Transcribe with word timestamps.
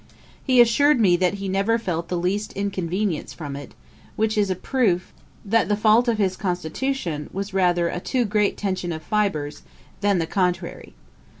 He 0.43 0.59
assured 0.59 0.99
me, 0.99 1.15
that 1.17 1.35
he 1.35 1.47
never 1.47 1.77
felt 1.77 2.07
the 2.07 2.17
least 2.17 2.53
inconvenience 2.53 3.33
from 3.33 3.55
it; 3.55 3.75
which 4.15 4.35
is 4.35 4.49
a 4.49 4.55
proof 4.55 5.13
that 5.45 5.69
the 5.69 5.75
fault 5.77 6.07
of 6.07 6.17
his 6.17 6.35
constitution 6.35 7.29
was 7.31 7.53
rather 7.53 7.87
a 7.87 7.99
too 7.99 8.25
great 8.25 8.57
tension 8.57 8.91
of 8.93 9.03
fibres, 9.03 9.61
than 9.99 10.17
the 10.17 10.25
contrary. 10.25 10.95